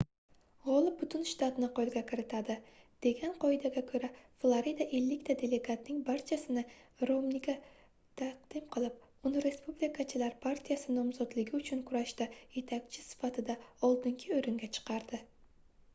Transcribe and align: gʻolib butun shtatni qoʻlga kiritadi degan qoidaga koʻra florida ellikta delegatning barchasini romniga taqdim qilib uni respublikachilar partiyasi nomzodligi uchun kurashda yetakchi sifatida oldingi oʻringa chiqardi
gʻolib 0.67 0.93
butun 0.99 1.25
shtatni 1.31 1.67
qoʻlga 1.79 2.01
kiritadi 2.11 2.53
degan 3.05 3.33
qoidaga 3.43 3.81
koʻra 3.91 4.07
florida 4.43 4.87
ellikta 4.99 5.35
delegatning 5.41 5.99
barchasini 6.07 6.63
romniga 7.11 7.53
taqdim 8.23 8.65
qilib 8.77 9.29
uni 9.31 9.43
respublikachilar 9.47 10.35
partiyasi 10.47 10.97
nomzodligi 10.99 11.57
uchun 11.61 11.83
kurashda 11.91 12.27
yetakchi 12.57 13.05
sifatida 13.11 13.57
oldingi 13.91 14.37
oʻringa 14.39 14.71
chiqardi 14.79 15.21